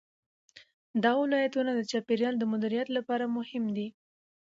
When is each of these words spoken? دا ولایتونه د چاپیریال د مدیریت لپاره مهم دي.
دا 1.03 1.11
ولایتونه 1.21 1.71
د 1.75 1.81
چاپیریال 1.91 2.35
د 2.39 2.43
مدیریت 2.51 2.87
لپاره 2.97 3.25
مهم 3.37 3.63
دي. 3.75 3.87